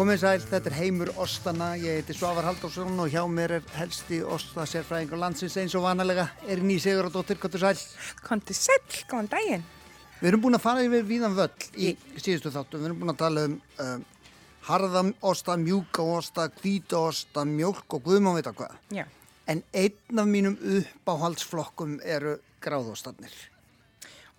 [0.00, 4.22] Komið sæl, þetta er Heimur Óstana, ég heiti Svavar Halldórsson og hjá mér er helsti
[4.24, 7.82] Óstasérfræðingur landsins eins og vanalega er ný Sigur og dóttir, hvað er sæl?
[8.24, 8.78] Kondi sæl,
[9.10, 9.66] góðan daginn.
[10.22, 13.18] Við erum búin að fara yfir víðan völl í síðustu þáttu, við erum búin að
[13.20, 14.06] tala um um,
[14.70, 18.80] harðan osta, mjúka osta, hvíta osta, mjölk og guðmá veit að hvað.
[19.02, 19.04] Já.
[19.52, 23.36] En einn af mínum uppáhaldsflokkum eru gráðostarnir.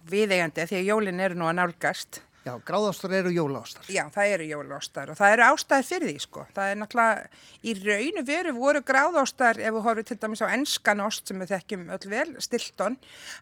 [0.10, 2.24] Viðeigandi því að jólinn eru nú að nálgast.
[2.42, 3.86] Já, gráðostar eru jólaostar.
[3.86, 6.46] Já, það eru jólástar og það eru ástæði fyrir því sko.
[6.56, 7.28] Það er náttúrulega,
[7.62, 11.54] í raunu veru voru gráðástar, ef við horfum til dæmis á ennskan ost sem við
[11.54, 12.98] þekkjum öll vel, Stilton,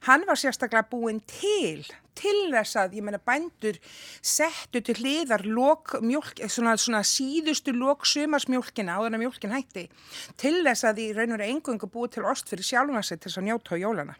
[0.09, 1.87] hann var sérstaklega búinn til,
[2.19, 3.79] til þess að, ég meina, bændur
[4.19, 9.87] settu til hliðar lok, mjólk, svona, svona síðustu lok sumarsmjólkina áður en mjólkin hætti,
[10.35, 13.31] til þess að í raun og veru engungu búið til ost fyrir sjálfum sig til
[13.31, 14.19] þess að njóta á jólana.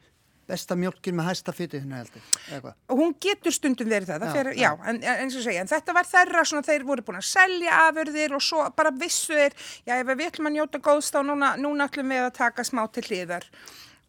[0.49, 4.51] Besta mjölkin með hæsta fytið hérna heldur, hún getur stundum verið það, það Já, fer,
[4.51, 4.61] já.
[4.63, 8.33] já, en, en segja, en þetta var þeirra svona, þeir voru búin að selja afurðir
[8.37, 11.89] og svo bara vissu þeir, já, ef við ætlum að njóta góðst þá núna, núna
[11.89, 13.45] ætlum við að taka smá til hliðar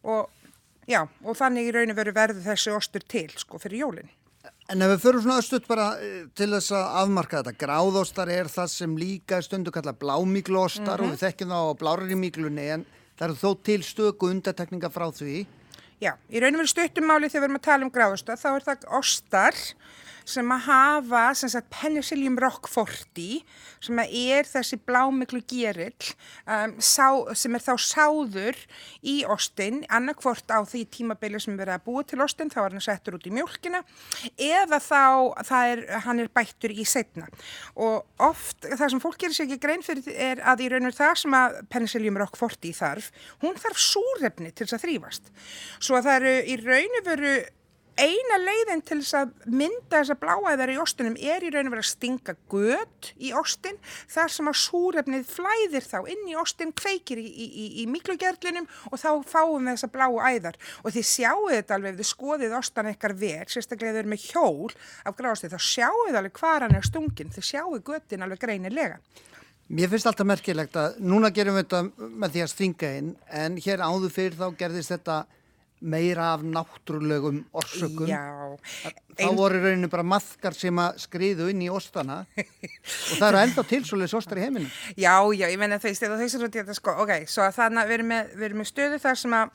[0.01, 0.31] og,
[0.89, 4.11] já, og þannig í raun og veru verður þessi ostur til, sko, fyrir jólinn.
[4.71, 8.49] En ef við förum svona östuð bara eh, til þess að afmarka þetta, gráðostar er
[8.49, 12.85] það sem líka stundu kalla blámíklostar og við þekkjum það á blárari míklunni en
[13.19, 15.43] það eru þó til stöku undatekninga frá því.
[16.01, 18.63] Já, í raun og veru stuttumáli þegar við erum að tala um gráðusta þá er
[18.65, 19.57] það ostar
[20.31, 23.41] sem að hafa sem sagt penicillium roqueforti
[23.81, 26.11] sem að er þessi blámiklu gerill
[26.45, 28.59] um, sem er þá sáður
[29.07, 32.85] í ostin annarkvort á því tímabili sem verið að búa til ostin þá er hann
[32.85, 33.83] settur út í mjölkina
[34.37, 37.29] eða þá er, hann er bættur í setna
[37.75, 40.91] og oft það sem fólk gerir sér ekki grein fyrir er að í raun og
[40.91, 43.11] veru það sem að penicillium roqueforti þarf
[43.43, 45.33] hún þarf súrefni til þess að þrýfast
[45.79, 47.33] svo að það eru í raun og veru
[47.99, 51.83] eina leiðin til þess að mynda þessa bláæðar í ostinum er í raun og verið
[51.83, 53.79] að stinga gött í ostin.
[54.11, 59.01] Þar sem að súrefnið flæðir þá inn í ostin, kveikir í, í, í, miklugerlinum og
[59.01, 60.59] þá fáum við þessa bláu æðar.
[60.85, 64.29] Og þið sjáu þetta alveg ef þið skoðið ostan eitthvað vel, sérstaklega þið eru með
[64.29, 64.71] hjól
[65.05, 69.01] af grástið, þá sjáu þið alveg hvar hann er stungin, þið sjáu göttin alveg greinilega.
[69.71, 73.53] Mér finnst alltaf merkilegt að núna gerum við þetta með því að stinga inn en
[73.63, 75.21] hér áður fyrir þá gerðist þetta
[75.81, 78.07] meira af náttúrulegum orsökum.
[78.09, 78.21] Já,
[79.17, 83.41] Þá voru í rauninu bara maðkar sem að skriðu inn í ostana og það eru
[83.41, 84.69] enda til svoleiðis ostar í heiminum.
[84.95, 87.91] Já, já, ég menna þeist, eða þeist að þetta sko, ok, svo að þannig að
[87.91, 89.51] við erum með, með stöðu þar sem að,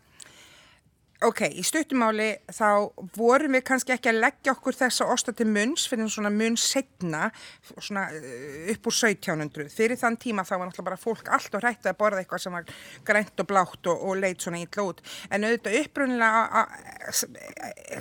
[1.25, 5.87] ok, í stuttumáli þá vorum við kannski ekki að leggja okkur þessa osta til munns
[5.89, 7.31] fyrir svona munn setna,
[7.79, 9.71] svona uh, upp úr 1700.
[9.73, 12.57] Fyrir þann tíma þá var náttúrulega bara fólk allt og hrætti að borða eitthvað sem
[12.57, 12.69] var
[13.09, 15.03] grænt og blátt og, og leit svona ítla út.
[15.31, 16.67] En auðvitað upprunnilega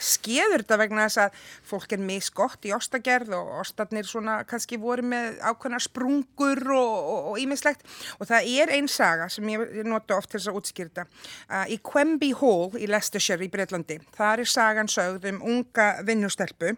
[0.04, 1.40] skeður þetta vegna þess að
[1.72, 7.86] fólk er misgott í ostagerð og ostarnir svona kannski voru með ákveðna sprungur og ímislegt
[7.86, 11.08] og, og það er einn saga sem ég nota oft til þess að útskýrta.
[11.48, 16.72] Uh, í Quemby Hall í Leicestershire í Breitlandi, það er sagan sögð um unga vinnustelpu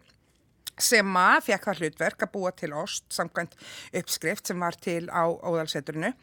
[0.77, 3.57] sem að fekk það hlutverk að búa til ost samkvæmt
[3.97, 6.13] uppskrift sem var til á óðalseturinu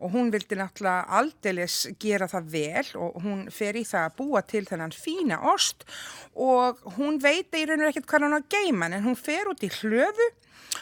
[0.00, 4.42] og hún vildi náttúrulega aldeilis gera það vel og hún fer í það að búa
[4.42, 5.86] til þennan fína ost
[6.34, 9.50] og hún veit í raun og ekkert hvað hún á að geima en hún fer
[9.50, 10.30] út í hlöfu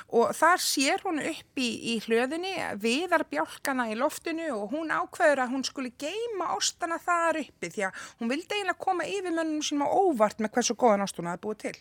[0.09, 5.45] og þar sér hún upp í, í hlöðinni viðar bjálkana í loftinu og hún ákveður
[5.45, 9.65] að hún skuli geima ostana þar uppi því að hún vildi eiginlega koma yfir mönnum
[9.65, 11.77] sínum á óvart með hversu góðan ost hún hafi búið til.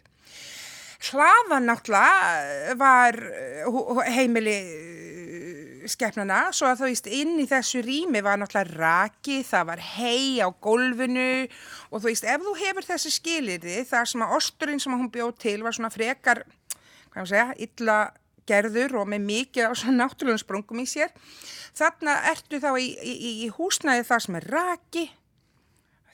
[0.98, 3.18] Hlaðan náttúrulega var
[3.70, 9.42] uh, heimili uh, skefnana svo að þú veist inn í þessu rými var náttúrulega raki,
[9.46, 11.30] það var hei á gólfinu
[11.92, 15.36] og þú veist ef þú hefur þessi skilirði þar sem að osturinn sem hún bjóð
[15.44, 16.44] til var svona frekar,
[17.14, 18.00] hvað ég segja, illa
[18.48, 21.14] gerður og með mikið á svona náttúrulega sprungum í sér
[21.78, 25.06] þarna ertu þá í, í, í húsnæði það sem er raki,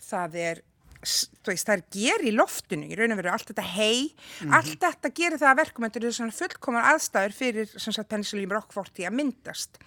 [0.03, 0.63] það er
[1.03, 4.13] veist, það er ger í loftinu í raun og veru, allt þetta hei
[4.53, 7.73] allt þetta gerir það að verkum þetta eru svona fullkomar aðstæður fyrir
[8.13, 9.79] penicillium roqueforti að myndast.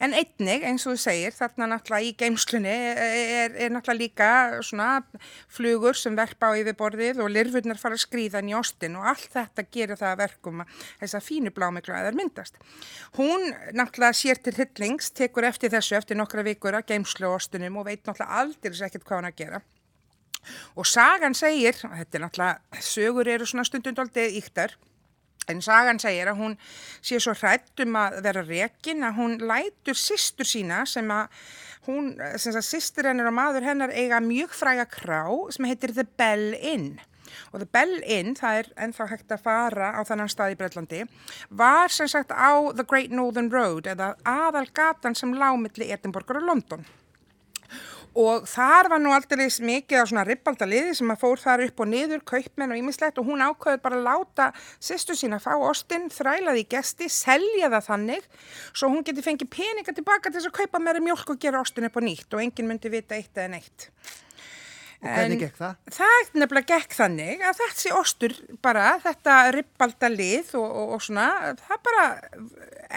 [0.00, 4.28] En einnig, eins og þú segir, þarna náttúrulega í geimslunni er, er náttúrulega líka
[4.64, 5.02] svona
[5.52, 9.66] flugur sem verpa á yfirborðið og lirfurnar fara að skrýða í ostin og allt þetta
[9.68, 12.56] gerir það að verkum að þess að fínu blámiklu að það myndast.
[13.18, 13.44] Hún
[13.76, 18.00] náttúrulega sér til hyllings tekur eftir þessu eftir nokkra vikur að geimslu ostinum og veit
[18.00, 19.62] náttúrulega aldrei ekkert hvað hann að gera
[20.76, 24.76] Og sagan segir, og þetta er náttúrulega, sögur eru svona stundundaldið íktar,
[25.50, 26.56] en sagan segir að hún
[27.02, 31.28] sé svo hrætt um að vera rekin að hún lætur sýstur sína sem að
[31.88, 36.06] hún, sem að sýstur hennar og maður hennar eiga mjög fræga krá sem heitir The
[36.18, 37.00] Bell Inn.
[37.52, 41.04] og The Bell Inn, það er ennþá hægt að fara á þannan stað í Breitlandi,
[41.50, 46.48] var sem sagt á The Great Northern Road eða aðal gatan sem lámiðli Edinborgar og
[46.50, 46.86] London
[48.18, 51.90] og þar var nú alltaf mikið á svona ribbaldaliði sem að fór þar upp og
[51.90, 54.48] niður, kaupmenn og ýmislegt og hún ákveður bara að láta
[54.82, 58.26] sýstu sína fá ostinn, þrælaði í gesti, selja það þannig
[58.72, 61.86] svo hún geti fengið peninga tilbaka til þess að kaupa meira mjölk og gera ostin
[61.86, 63.90] upp á nýtt og enginn myndi vita eitt eða neitt.
[65.00, 65.76] Og hvernig gekk það?
[65.96, 71.80] Það nefnilega gekk þannig að þessi ostur bara, þetta ribbaldalið og, og, og svona, það
[71.88, 72.04] bara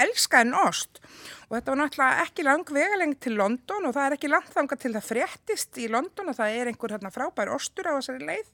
[0.04, 1.00] elskaði en ost
[1.48, 4.80] og þetta var náttúrulega ekki lang vegaleng til London og það er ekki langt þanga
[4.82, 8.52] til það fréttist í London og það er einhver hérna, frábær ostur á þessari leið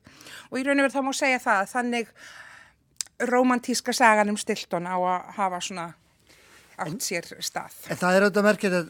[0.52, 2.14] og í raun og verið þá má segja það þannig
[3.30, 5.88] romantíska sagan um Stilton á að hafa svona
[6.86, 7.74] átt sér stað.
[7.90, 8.90] En það er auðvitað merkir að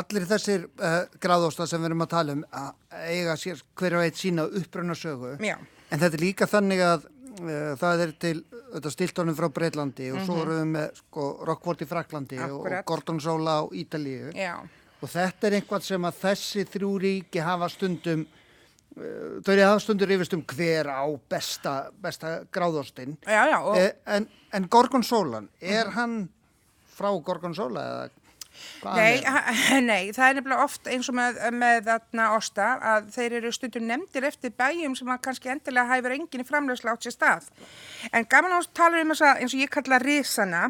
[0.00, 2.74] allir þessir uh, gráðósta sem við erum að tala um að
[3.10, 5.56] eiga sér hverja veit sína uppröna sögu Já.
[5.90, 7.06] en þetta er líka þannig að
[7.40, 8.36] uh, það er til
[8.94, 10.26] stiltónum frá Breitlandi og mm -hmm.
[10.26, 10.42] svo Mhm.
[10.42, 12.78] erum við með sko, Rockford í Fraklandi Akkurat.
[12.78, 14.54] og Gordon Sola á Ítalíu Já,
[15.02, 18.26] og þetta er einhvað sem að þessi þrjú ríki hafa stundum
[18.96, 23.76] uh, þau eru hafa stundur yfirst um hver á besta, besta gráðóstinn já, já og
[23.76, 25.92] e, en, en Gorgonzolan, er Mhm.
[25.94, 26.28] hann
[27.00, 28.08] frá Gorgonzola eða
[28.84, 29.20] Nei,
[29.90, 33.86] nei, það er nefnilega oft eins og með, með þarna osta að þeir eru stundum
[33.88, 37.48] nefndir eftir bæjum sem að kannski endilega hæfur enginn í framlegsla átt sér stað.
[38.10, 40.62] En gaman ást tala um þess að eins og ég kalla risana,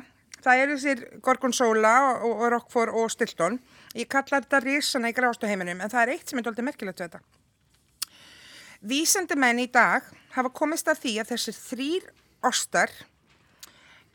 [0.45, 3.61] það eru þessir Gorgonzola og, og Rockford og Stilton.
[3.97, 7.09] Ég kalla þetta risana í grástuheiminum en það er eitt sem er doldið merkilegt við
[7.09, 7.25] þetta.
[8.91, 10.07] Vísandi menn í dag
[10.37, 12.13] hafa komist að því að þessir þrýr
[12.49, 12.93] ostar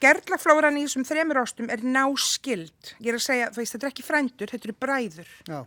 [0.03, 2.93] Gerlaflóran í þessum þremur ostum er náskild.
[2.99, 5.33] Ég er að segja, þú veist, þetta er ekki frændur, þetta eru bræður.
[5.47, 5.59] Já.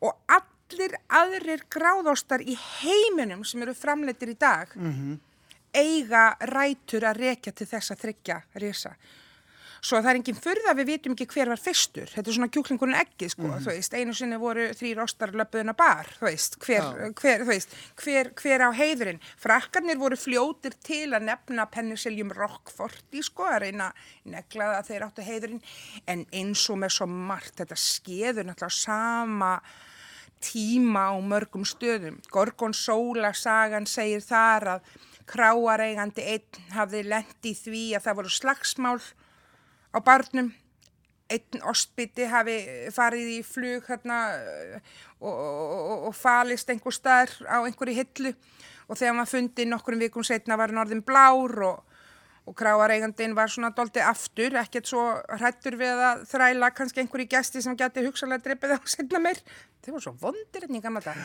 [0.00, 4.74] Og allir aðrir gráðostar í heiminum sem eru framleitir í dag
[5.74, 8.94] eiga rætur að rekja til þess að þryggja risa.
[9.80, 12.10] Svo það er enginn furða við vitum ekki hver var fyrstur.
[12.12, 13.50] Þetta er svona kjúklingurinn eggið, sko.
[13.64, 17.12] Þú veist, einu sinni voru þrýr að bar, veist, hver, Já.
[17.20, 19.20] hver, veist, hver, hver á heiðurinn.
[19.40, 25.06] Frakkarnir voru fljótir til að nefna penniseljum Rockforti, sko, að reyna að negla að þeir
[25.08, 25.62] áttu heiðurinn.
[26.06, 29.54] En eins og með svo margt, þetta skeður náttúrulega sama
[30.40, 32.20] tíma á mörgum stöðum.
[32.32, 34.92] Gorgonzola sagan segir þar að
[35.30, 39.00] kráareigandi einn hafði lent í því að það voru slagsmál
[39.94, 40.50] á barnum.
[41.30, 42.56] Einn ostbytti hafi
[42.90, 44.80] farið í flug hérna uh,
[45.20, 48.32] og, og, og, falist einhver staðar á einhverju hillu
[48.90, 51.98] og þegar maður fundi nokkurum vikum setna var hann orðin blár og,
[52.50, 55.04] og kráareigandin var svona doldi aftur, ekkert svo
[55.36, 59.38] hrættur við að þræla kannski einhverju gesti sem geti hugsalega dreipið á setna meir.
[59.84, 61.20] Þeir voru svo vondir hérna í gamla dag.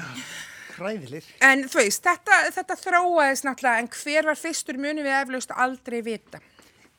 [0.75, 1.25] Hræðilir.
[1.47, 6.01] En þú veist, þetta, þetta þróaðist náttúrulega, en hver var fyrstur muni við eflaust aldrei
[6.06, 6.44] vita.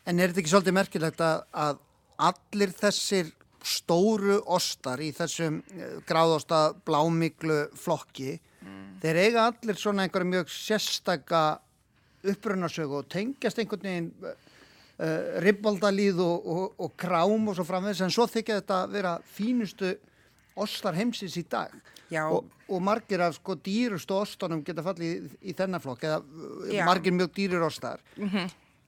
[0.06, 1.82] En er þetta ekki svolítið merkilegt að, að
[2.30, 3.32] allir þessir
[3.66, 8.36] stóru ostar í þessum eh, gráðosta blámiklu flokki,
[9.02, 11.42] þeir eiga allir svona einhverja mjög sérstaka
[12.26, 18.14] upprunnarsögu og tengjast einhvern veginn uh, ribbaldalíð og, og, og krám og svo framvegis, en
[18.14, 19.92] svo þykja þetta vera fínustu
[20.56, 21.74] ostar heimsins í dag.
[22.30, 26.20] Og, og margir af sko dýrustu ostunum geta fallið í, í þennan flokk, eða
[26.72, 26.84] Já.
[26.88, 28.02] margir mjög dýrur ostar.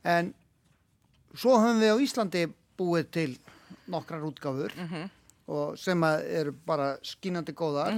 [0.07, 0.33] En
[1.35, 2.45] svo höfum við á Íslandi
[2.79, 3.31] búið til
[3.91, 4.75] nokkrar útgáfur
[5.49, 7.97] og sem að eru bara skínandi góðar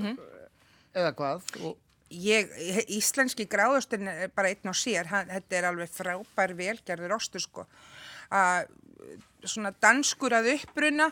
[0.94, 1.78] eða hvað og
[2.10, 2.48] Ég,
[2.90, 7.64] íslenski gráðustin er bara einn og sér, hann, þetta er alveg frábær velgerður ostur sko.
[8.34, 8.66] Að,
[9.46, 11.06] svona danskur að uppruna,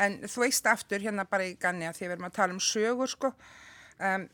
[0.00, 2.62] en þú veist aftur hérna bara í ganni að því við erum að tala um
[2.64, 3.32] sögur sko.
[4.00, 4.24] Um,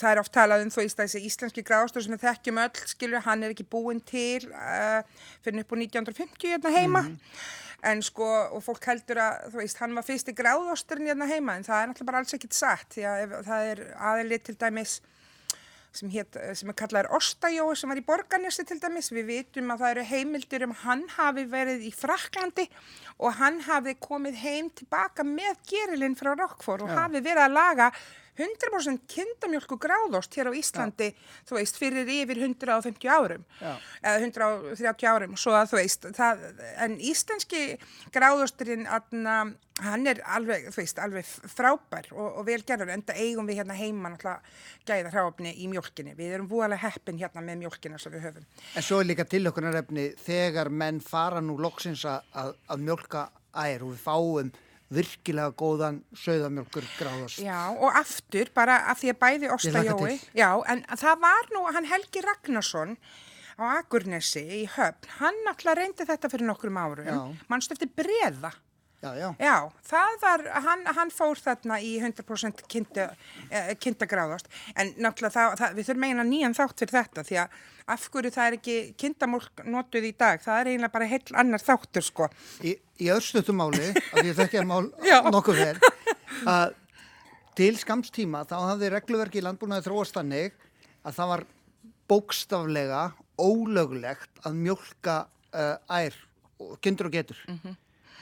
[0.00, 3.24] það er oft talað um þú veist þessi íslenski gráðustur sem við þekkjum öll, skilur,
[3.26, 5.00] hann er ekki búinn til uh,
[5.44, 7.04] fyrir upp á 1950 hérna heima.
[7.88, 11.66] En sko, og fólk heldur að, þú veist, hann var fyrsti gráðosturinn hérna heima, en
[11.66, 14.96] það er náttúrulega bara alls ekkit satt, því að ef, það er aðlið til dæmis
[15.94, 19.10] sem, hét, sem er kallaður Ostajói sem var í Borganesi til dæmis.
[19.14, 22.68] Við vitum að það eru heimildir um hann hafi verið í Fraklandi
[23.18, 27.92] og hann hafi komið heim tilbaka með gerilinn frá Rockford og hafi verið að laga
[28.38, 31.10] 100% kindamjölku gráðost hér á Íslandi,
[31.48, 33.72] þú veist, fyrir yfir 150 árum, Já.
[34.02, 36.44] eða 130 árum, svo að þú veist, það,
[36.84, 37.62] en íslenski
[38.14, 38.86] gráðosturinn,
[39.78, 44.12] hann er alveg, þú veist, alveg frábær og, og velgerður, enda eigum við hérna heima
[44.12, 44.40] náttúrulega
[44.88, 46.14] gæða hráfni í mjölkinni.
[46.18, 48.48] Við erum búalega heppin hérna með mjölkina sem við höfum.
[48.74, 53.86] En svo er líka tilökunarefni þegar menn fara nú loksins að, að, að mjölka ær
[53.86, 54.50] og við fáum
[54.94, 57.40] virkilega góðan söðamjölkur gráðast.
[57.44, 61.88] Já, og aftur, bara af því að bæði Óstajói, já, en það var nú hann
[61.90, 62.94] Helgi Ragnarsson
[63.58, 68.52] á Akurnesi í höfn, hann alltaf reyndi þetta fyrir nokkrum árum, mannstu eftir breða.
[68.98, 69.28] Já, já.
[69.38, 73.04] Já, það var, hann, hann fór þarna í 100% kinda,
[73.50, 77.60] eh, en náttúrulega það, það, við þurfum eiginlega nýjan þátt fyrir þetta því að
[77.94, 81.62] af hverju það er ekki kindamólk notuð í dag, það er eiginlega bara heill annar
[81.62, 82.28] þáttur sko.
[82.66, 84.90] Í, í örstutum máli, af því að þekki að mál
[85.30, 85.78] nokkuð vel,
[86.50, 86.74] að
[87.58, 90.58] til skamstíma þá hafði regluverki í landbúnaði þróast þannig
[91.06, 91.46] að það var
[92.10, 93.02] bókstaflega
[93.38, 95.20] ólöglegt að mjólka
[95.54, 96.14] uh, ær,
[96.58, 97.40] og- kindur og getur.
[97.46, 97.76] Mhm.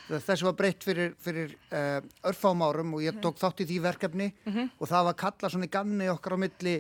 [0.09, 3.07] Þessu var breytt fyrir, fyrir uh, örfám árum og Mhm.
[3.09, 4.33] ég tók þátt í því verkefni
[4.81, 6.77] og það var kallað svona í ganni okkar á milli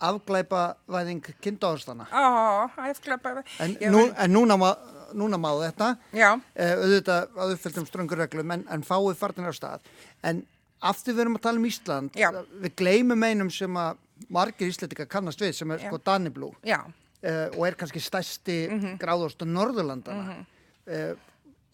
[0.00, 2.06] afglæpavæðing kindáðstana.
[2.12, 3.42] Ó, æfklappa.
[3.60, 4.70] En, nú, en núna, má,
[5.12, 9.80] núna má þetta uh, auðvitað að uppfylltum ströngur reglum en, en fáið farnir á stað
[10.24, 10.42] en
[10.80, 12.30] aftur við erum að tala um Ísland Já.
[12.62, 13.98] við gleymum einum sem að
[14.32, 15.88] margir íslendingar kannast við sem er Já.
[15.90, 16.78] sko Daniblú já.
[16.86, 18.98] uh, og er kannski stærsti mm Mhm.
[19.02, 21.14] gráðostu Norðurlandana uh,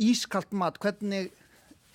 [0.03, 1.31] Ískalt mat, hvernig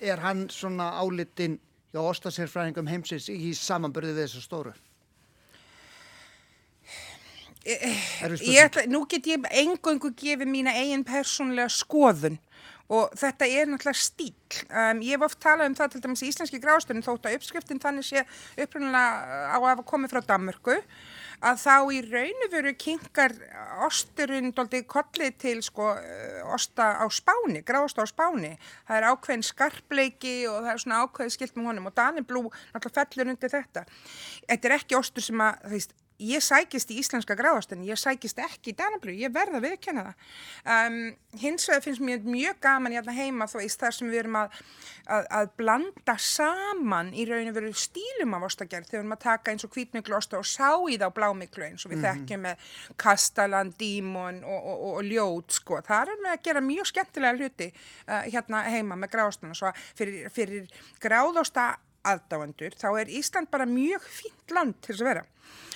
[0.02, 1.60] er hann svona álitinn
[1.92, 4.72] hjá ostasérfræðingum heimsins í samanbyrði við þessu stóru?
[7.62, 8.56] Erfið spurning.
[8.56, 12.40] Ég nú get ég engungu gefið mína eigin persónlega skoðun
[12.92, 14.34] og þetta er náttúrulega stíl.
[14.68, 17.80] Um, ég hef oft talað um það til dæmis í íslenski grástunum þótt að uppskriftin
[17.80, 18.24] þannig sé
[18.60, 20.76] upprunalega á að komið frá Danmörku
[21.42, 23.34] að þá í raunu veru kynkar
[23.86, 28.52] osturinn doldið kollið til sko eh, osta á spáni, grásta á spáni.
[28.86, 33.08] Það er ákveðin skarpleiki og það er svona ákveðið skilt með honum og Daniblú náttúrulega
[33.08, 33.84] fellur undir þetta.
[34.46, 38.38] Þetta er ekki ostur sem að, þú veist, ég sækist í íslenska gráðastin, ég sækist
[38.42, 40.30] ekki í Danabrú, ég verða að viðkenna það.
[40.74, 40.96] Um,
[41.42, 44.56] hins vegar finnst mér mjög gaman hérna heima þó veist þar sem við erum að,
[45.06, 49.54] að, að blanda saman í rauninu veru stílum af ostagerð þegar við erum að taka
[49.54, 53.72] eins og hvítmiklu osta og sá í þá blámiklu eins og við þekkjum með kastalan,
[53.78, 55.80] dímon og, og, og, og ljót sko.
[55.86, 59.88] Það er með að gera mjög skemmtilega hluti uh, hérna heima með gráðastuna svo að
[59.98, 61.72] fyrir, fyrir gráðosta
[62.08, 65.24] aðdáendur, þá er Ísland bara mjög fínt land til þess að vera.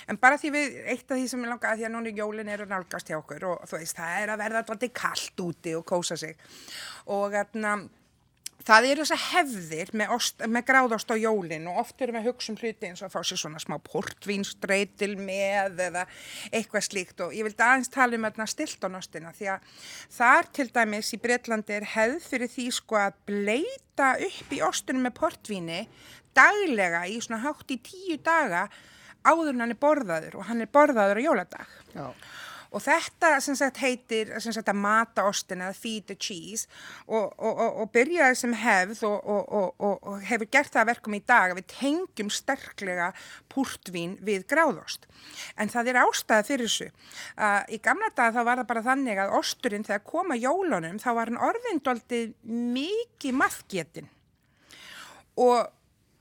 [0.07, 2.51] En bara því við, eitt af því sem ég langa að því að núna jólin
[2.55, 5.87] eru nálgast hjá okkur og þú veist, það er að verða alltaf kallt úti og
[5.89, 6.37] kósa sig.
[7.11, 7.73] Og þarna,
[8.67, 12.29] það eru þessar hefðir með, ost, með gráðost á jólin og oft erum við að
[12.31, 16.05] hugsa um hluti eins og að fá sér svona smá portvínstreitil með eða
[16.51, 19.85] eitthvað slíkt og ég vildi aðeins tala um þarna stiltonostina því að
[20.19, 25.07] þar til dæmis í Breitlandi er hefð fyrir því sko að bleita upp í ostunum
[25.07, 25.81] með portvíni
[26.37, 28.67] daglega í svona hátt í tíu daga
[29.27, 31.79] áður en hann er borðaður og hann er borðaður á jóladag.
[31.95, 32.07] Já.
[32.77, 36.67] Og þetta sem sagt heitir sem sagt að mata ostin eða feed the cheese
[37.07, 41.55] og, og, og, og byrjaði sem hefð og, hefur gert það að verkum í dag
[41.55, 43.11] að við tengjum sterklega
[43.53, 45.09] púrtvín við gráðost.
[45.57, 46.91] En það er ástæða fyrir þessu.
[47.39, 51.09] Uh, í gamla dag þá var það bara þannig að osturinn þegar koma jólunum þá
[51.17, 52.37] var hann orðindoltið
[52.77, 54.13] mikið maðgetin
[55.37, 55.69] og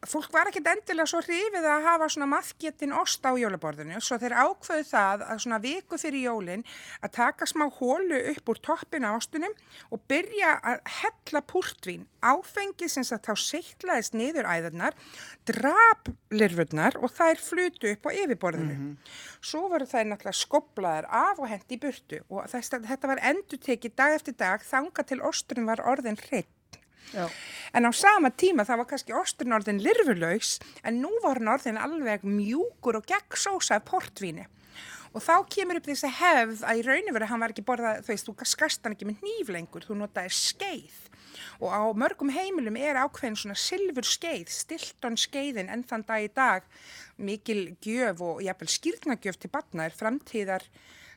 [0.10, 4.38] fólk var ekkert endilega svo hrifið að hafa svona maðgetin ost á jólaborðinu svo þeir
[4.46, 6.66] ákveðu það að svona viku fyrir jólin
[7.02, 9.56] að taka smá hólu upp úr toppin á ostunum
[9.90, 14.98] og byrja að hella púrtvín áfengi sem að þá seittlaðist niður æðarnar,
[15.48, 18.96] drap lirfurnar og þær flutu upp á yfirborðinu.
[19.46, 23.62] Svo voru þær náttúrulega skoplaðar af og hendi í burtu og þess, þetta var endur
[23.62, 26.55] tekið dag eftir dag þanga til osturinn var orðin hreitt.
[27.14, 27.30] Já.
[27.76, 31.80] En á sama tíma það var kannski osturinn orðin lirfulaus en nú var hann orðin
[31.82, 34.48] alveg mjúkur og gegnsósa af portvíni.
[35.16, 38.12] Og þá kemur upp þessi hefð að í rauninu verið hann var ekki borðað, þú
[38.12, 40.98] veist, þú skast hann ekki með hníf lengur, þú notaði skeið.
[41.64, 46.30] Og á mörgum heimilum er ákveðin svona silfur skeið, stilton skeiðin enn þann dag í
[46.36, 46.68] dag,
[47.16, 50.68] mikil gjöf og jafnvel skýrnagjöf til batna er framtíðar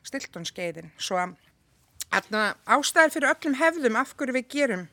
[0.07, 0.93] stilton skeiðin.
[0.95, 1.35] Svo að
[2.09, 4.87] ástæðar fyrir öllum hefðum af hverju við gerum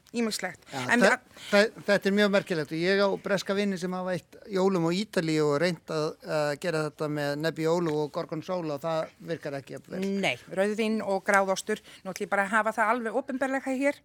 [1.49, 4.96] þa þetta er mjög merkilegt og ég á breska vinni sem hafa eitt jólum og
[4.96, 9.78] Ítali og reynd að uh, gera þetta með Nebbiolo og Gorgonzola og það virkar ekki
[9.78, 10.04] að vel.
[10.26, 14.00] nei, rauðvin og gráðostur, ég bara hafa það alveg ofinberlega hér.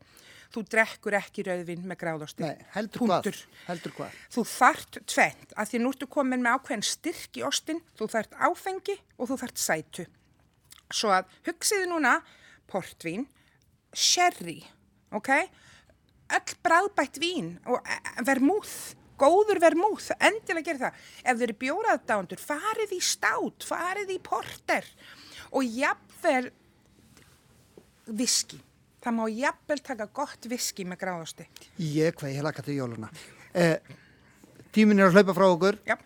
[0.51, 2.43] Þú drekkur ekki rauðvin með gráðosti.
[2.43, 3.37] Nei, heldur hvað?
[3.69, 4.17] Heldur hvað?
[4.35, 8.35] Þú þart tvent, að því nú ertu komin með ákveðin styrk í ostin, þú þart
[8.35, 10.05] áfengi og þú þart sætu.
[10.91, 12.17] Svo að hugsiði núna
[12.71, 13.27] portvín,
[13.93, 14.61] sherry,
[15.11, 15.29] ok?
[16.31, 18.71] Öll bráðbætt vín og eh, vermúð,
[19.19, 21.01] góður vermúð, endilega gera það.
[21.27, 24.87] Ef þeir eru bjóraðdándur, farið í stát, farið í porter
[25.51, 26.47] og jafnvel
[28.11, 28.59] viski.
[29.01, 31.45] Það má jafnvel taka gott viski með gráðosti.
[31.81, 33.09] Ég hvað, ég laka til jóluna.
[33.57, 33.75] Eh,
[34.73, 35.79] tímin er að hlaupa frá okkur.
[35.89, 35.97] Já,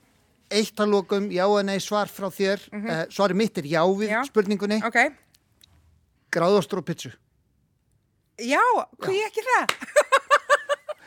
[0.56, 2.62] Eitt að lokum, já eða nei svar frá þér.
[2.72, 4.20] eh, svarið mitt er já við Já.
[4.30, 4.78] spurningunni.
[4.86, 5.00] ok.
[6.36, 7.14] Gráðostur og pitsu.
[8.42, 8.62] Já,
[9.08, 9.76] ég ekki það?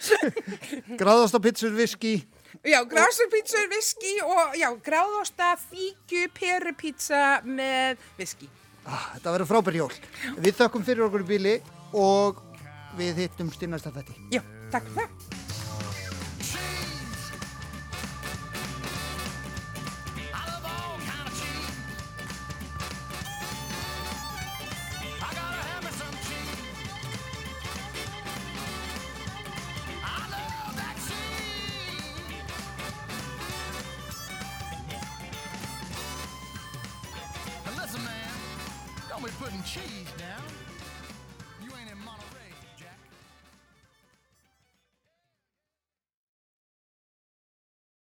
[1.00, 2.14] Gráðostur, pitsur, viski.
[2.64, 8.49] Já, grásurpítsur, viski og já, gráðosta, fíkju, perupítsa með viski.
[8.88, 9.90] Ah, þetta verður frábær jól.
[10.40, 11.54] Við þökkum fyrir okkur í bíli
[11.92, 12.40] og
[12.99, 14.16] við hittum styrnast að þetta.
[14.32, 14.42] Já,
[14.73, 15.48] takk fyrir það.
[39.50, 40.08] and cheese.